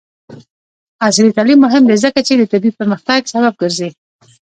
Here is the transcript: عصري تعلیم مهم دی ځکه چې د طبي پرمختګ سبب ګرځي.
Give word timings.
عصري 1.07 1.29
تعلیم 1.37 1.59
مهم 1.65 1.83
دی 1.89 1.95
ځکه 2.05 2.19
چې 2.27 2.33
د 2.35 2.43
طبي 2.51 2.71
پرمختګ 2.79 3.19
سبب 3.33 3.53
ګرځي. 3.61 3.89